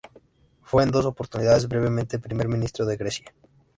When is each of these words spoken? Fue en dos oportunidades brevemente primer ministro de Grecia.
Fue 0.63 0.81
en 0.81 0.89
dos 0.89 1.05
oportunidades 1.05 1.67
brevemente 1.67 2.17
primer 2.17 2.47
ministro 2.47 2.87
de 2.87 2.97
Grecia. 2.97 3.35